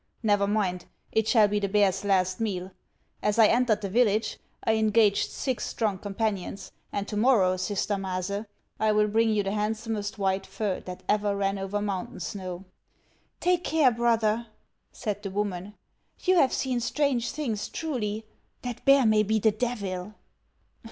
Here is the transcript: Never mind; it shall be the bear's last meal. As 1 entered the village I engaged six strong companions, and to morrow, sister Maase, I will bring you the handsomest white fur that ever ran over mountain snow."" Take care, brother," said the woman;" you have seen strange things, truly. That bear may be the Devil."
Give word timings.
Never 0.23 0.47
mind; 0.47 0.85
it 1.11 1.27
shall 1.27 1.47
be 1.47 1.59
the 1.59 1.69
bear's 1.69 2.03
last 2.03 2.39
meal. 2.39 2.71
As 3.21 3.37
1 3.37 3.49
entered 3.49 3.81
the 3.81 3.87
village 3.91 4.39
I 4.63 4.73
engaged 4.75 5.29
six 5.29 5.63
strong 5.63 5.99
companions, 5.99 6.71
and 6.91 7.07
to 7.07 7.15
morrow, 7.15 7.55
sister 7.55 7.97
Maase, 7.97 8.47
I 8.79 8.93
will 8.93 9.07
bring 9.07 9.29
you 9.29 9.43
the 9.43 9.51
handsomest 9.51 10.17
white 10.17 10.47
fur 10.47 10.79
that 10.79 11.03
ever 11.07 11.35
ran 11.37 11.59
over 11.59 11.79
mountain 11.83 12.19
snow."" 12.19 12.65
Take 13.39 13.63
care, 13.63 13.91
brother," 13.91 14.47
said 14.91 15.21
the 15.21 15.29
woman;" 15.29 15.75
you 16.25 16.35
have 16.37 16.51
seen 16.51 16.79
strange 16.79 17.29
things, 17.29 17.69
truly. 17.69 18.25
That 18.63 18.83
bear 18.85 19.05
may 19.05 19.21
be 19.21 19.37
the 19.37 19.51
Devil." 19.51 20.15